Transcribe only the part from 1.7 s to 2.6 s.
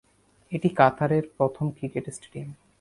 Cricket stadium.